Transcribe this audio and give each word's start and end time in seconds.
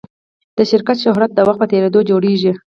د 0.57 0.59
شرکت 0.71 0.97
شهرت 1.05 1.31
د 1.33 1.39
وخت 1.47 1.59
په 1.61 1.67
تېرېدو 1.71 1.99
جوړېږي. 2.09 2.51